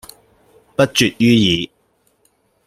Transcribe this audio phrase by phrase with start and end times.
[0.75, 1.69] 不絕於耳